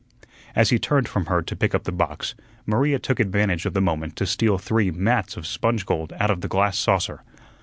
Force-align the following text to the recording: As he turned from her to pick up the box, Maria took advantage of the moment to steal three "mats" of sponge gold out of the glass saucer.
As 0.55 0.71
he 0.71 0.79
turned 0.79 1.07
from 1.07 1.27
her 1.27 1.43
to 1.43 1.55
pick 1.55 1.75
up 1.75 1.83
the 1.83 1.91
box, 1.91 2.33
Maria 2.65 2.97
took 2.97 3.19
advantage 3.19 3.67
of 3.67 3.73
the 3.75 3.81
moment 3.81 4.15
to 4.15 4.25
steal 4.25 4.57
three 4.57 4.89
"mats" 4.89 5.37
of 5.37 5.45
sponge 5.45 5.85
gold 5.85 6.11
out 6.17 6.31
of 6.31 6.41
the 6.41 6.47
glass 6.47 6.75
saucer. 6.75 7.21